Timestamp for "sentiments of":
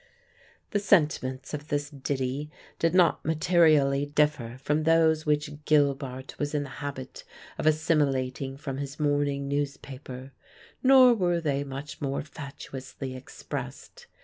0.79-1.67